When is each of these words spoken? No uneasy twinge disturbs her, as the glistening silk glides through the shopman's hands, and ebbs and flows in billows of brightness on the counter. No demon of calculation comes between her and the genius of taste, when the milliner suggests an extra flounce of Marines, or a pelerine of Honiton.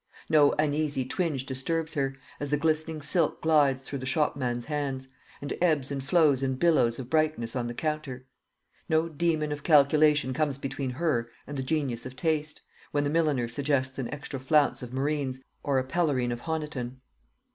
No 0.31 0.53
uneasy 0.53 1.05
twinge 1.05 1.45
disturbs 1.45 1.93
her, 1.93 2.15
as 2.39 2.49
the 2.49 2.57
glistening 2.57 3.03
silk 3.03 3.39
glides 3.39 3.83
through 3.83 3.99
the 3.99 4.07
shopman's 4.07 4.65
hands, 4.65 5.07
and 5.43 5.53
ebbs 5.61 5.91
and 5.91 6.03
flows 6.03 6.41
in 6.41 6.55
billows 6.55 6.97
of 6.97 7.07
brightness 7.07 7.55
on 7.55 7.67
the 7.67 7.75
counter. 7.75 8.25
No 8.89 9.07
demon 9.07 9.51
of 9.51 9.61
calculation 9.61 10.33
comes 10.33 10.57
between 10.57 10.89
her 10.89 11.29
and 11.45 11.55
the 11.55 11.61
genius 11.61 12.03
of 12.07 12.15
taste, 12.15 12.63
when 12.91 13.03
the 13.03 13.11
milliner 13.11 13.47
suggests 13.47 13.99
an 13.99 14.11
extra 14.11 14.39
flounce 14.39 14.81
of 14.81 14.91
Marines, 14.91 15.39
or 15.61 15.77
a 15.77 15.83
pelerine 15.83 16.31
of 16.31 16.41
Honiton. 16.41 16.99